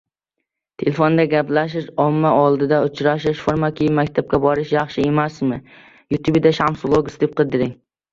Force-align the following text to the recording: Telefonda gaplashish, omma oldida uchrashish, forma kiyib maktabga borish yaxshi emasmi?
Telefonda 0.83 1.25
gaplashish, 1.33 1.89
omma 2.05 2.31
oldida 2.45 2.79
uchrashish, 2.87 3.43
forma 3.49 3.69
kiyib 3.79 3.93
maktabga 3.99 4.39
borish 4.47 4.73
yaxshi 4.77 5.05
emasmi? 5.11 5.61